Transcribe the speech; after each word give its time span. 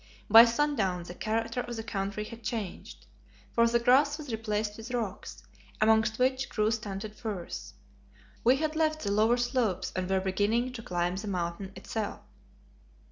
By 0.31 0.45
sundown 0.45 1.03
the 1.03 1.13
character 1.13 1.59
of 1.61 1.75
the 1.75 1.83
country 1.83 2.23
had 2.23 2.41
changed, 2.41 3.05
for 3.51 3.67
the 3.67 3.77
grass 3.77 4.17
was 4.17 4.31
replaced 4.31 4.75
with 4.77 4.89
rocks, 4.95 5.43
amongst 5.79 6.17
which 6.17 6.49
grew 6.49 6.71
stunted 6.71 7.13
firs. 7.13 7.75
We 8.43 8.55
had 8.55 8.75
left 8.75 9.03
the 9.03 9.11
lower 9.11 9.37
slopes 9.37 9.91
and 9.95 10.09
were 10.09 10.19
beginning 10.19 10.73
to 10.73 10.81
climb 10.81 11.17
the 11.17 11.27
Mountain 11.27 11.73
itself. 11.75 12.21